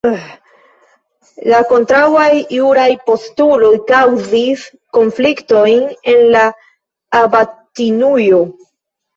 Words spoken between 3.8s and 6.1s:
kaŭzis konfliktojn